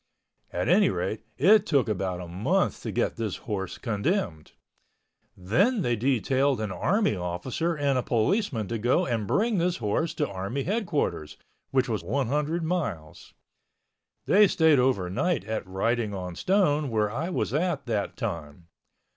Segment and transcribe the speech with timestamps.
[0.51, 4.53] At any rate it took about a month to get this horse condemned.
[5.37, 10.15] Then they detailed an army officer and a policeman to go and bring this horse
[10.15, 11.37] to army headquarters,
[11.69, 13.35] which was 100 miles.
[14.25, 18.69] They stayed over night at Writing on Stone where I was at that time.